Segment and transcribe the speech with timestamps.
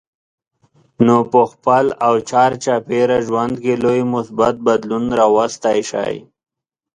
[1.05, 6.15] نو په خپل او چار چاپېره ژوند کې لوی مثبت بدلون راوستی شئ.